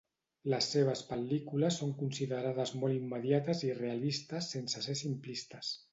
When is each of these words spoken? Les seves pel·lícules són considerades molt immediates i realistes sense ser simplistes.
Les 0.51 0.69
seves 0.75 1.03
pel·lícules 1.09 1.77
són 1.83 1.93
considerades 1.99 2.73
molt 2.85 2.97
immediates 3.03 3.63
i 3.69 3.73
realistes 3.83 4.49
sense 4.57 4.83
ser 4.87 5.01
simplistes. 5.07 5.75